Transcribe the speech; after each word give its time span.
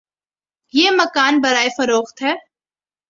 یہ 0.73 0.89
مکان 0.93 1.39
برائے 1.41 1.69
فروخت 1.77 2.21
ہے 2.21 2.33